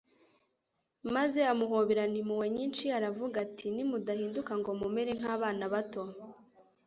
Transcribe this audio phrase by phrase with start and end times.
[1.15, 6.01] maze amuhoberana impuhwe nyinshi, aravuga ati:«Nimudahinduka ngo mumere nk'abana bato,